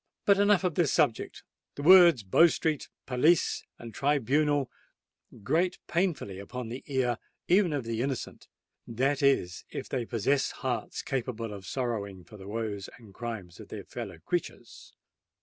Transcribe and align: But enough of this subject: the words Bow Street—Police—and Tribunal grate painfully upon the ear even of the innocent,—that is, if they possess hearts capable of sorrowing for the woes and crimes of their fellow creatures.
But 0.25 0.39
enough 0.39 0.63
of 0.63 0.73
this 0.73 0.91
subject: 0.91 1.43
the 1.75 1.83
words 1.83 2.23
Bow 2.23 2.47
Street—Police—and 2.47 3.93
Tribunal 3.93 4.71
grate 5.43 5.77
painfully 5.85 6.39
upon 6.39 6.69
the 6.69 6.83
ear 6.87 7.19
even 7.47 7.71
of 7.71 7.83
the 7.83 8.01
innocent,—that 8.01 9.21
is, 9.21 9.63
if 9.69 9.87
they 9.87 10.07
possess 10.07 10.49
hearts 10.65 11.03
capable 11.03 11.53
of 11.53 11.67
sorrowing 11.67 12.23
for 12.23 12.37
the 12.37 12.47
woes 12.47 12.89
and 12.97 13.13
crimes 13.13 13.59
of 13.59 13.67
their 13.67 13.83
fellow 13.83 14.17
creatures. 14.17 14.91